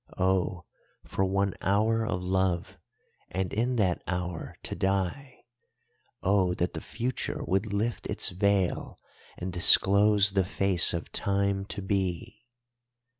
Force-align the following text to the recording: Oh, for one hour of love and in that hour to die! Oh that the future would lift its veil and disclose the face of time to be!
Oh, 0.17 0.65
for 1.05 1.23
one 1.25 1.53
hour 1.61 2.03
of 2.03 2.23
love 2.23 2.79
and 3.29 3.53
in 3.53 3.75
that 3.75 4.01
hour 4.07 4.57
to 4.63 4.73
die! 4.73 5.43
Oh 6.23 6.55
that 6.55 6.73
the 6.73 6.81
future 6.81 7.43
would 7.43 7.71
lift 7.71 8.07
its 8.07 8.29
veil 8.29 8.97
and 9.37 9.53
disclose 9.53 10.31
the 10.31 10.43
face 10.43 10.95
of 10.95 11.11
time 11.11 11.65
to 11.65 11.83
be! 11.83 12.47